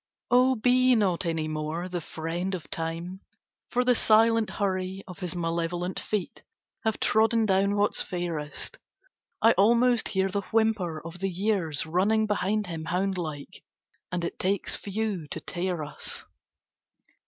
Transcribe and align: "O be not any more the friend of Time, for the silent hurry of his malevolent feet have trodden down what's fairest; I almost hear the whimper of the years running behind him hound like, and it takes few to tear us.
"O 0.31 0.55
be 0.55 0.95
not 0.95 1.27
any 1.27 1.47
more 1.47 1.87
the 1.87 2.01
friend 2.01 2.55
of 2.55 2.71
Time, 2.71 3.19
for 3.69 3.83
the 3.85 3.93
silent 3.93 4.49
hurry 4.49 5.03
of 5.07 5.19
his 5.19 5.35
malevolent 5.35 5.99
feet 5.99 6.41
have 6.83 6.99
trodden 6.99 7.45
down 7.45 7.75
what's 7.75 8.01
fairest; 8.01 8.79
I 9.43 9.51
almost 9.51 10.07
hear 10.07 10.29
the 10.29 10.41
whimper 10.49 10.99
of 11.05 11.19
the 11.19 11.29
years 11.29 11.85
running 11.85 12.25
behind 12.25 12.65
him 12.65 12.85
hound 12.85 13.19
like, 13.19 13.61
and 14.11 14.25
it 14.25 14.39
takes 14.39 14.75
few 14.75 15.27
to 15.27 15.39
tear 15.39 15.83
us. 15.83 16.25